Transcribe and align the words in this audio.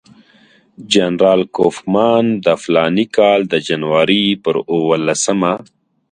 جنرال 0.91 1.41
کوفمان 1.55 2.25
د 2.45 2.47
فلاني 2.61 3.05
کال 3.17 3.39
د 3.51 3.53
جنوري 3.67 4.25
پر 4.43 4.55
اووه 4.71 4.97
لسمه. 5.07 5.53